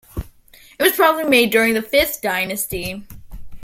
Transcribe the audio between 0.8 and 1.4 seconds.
was probably